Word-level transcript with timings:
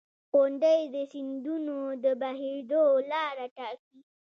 •غونډۍ 0.33 0.81
د 0.93 0.95
سیندونو 1.11 1.77
د 2.03 2.05
بهېدو 2.21 2.83
لاره 3.11 3.45
ټاکي. 3.57 3.97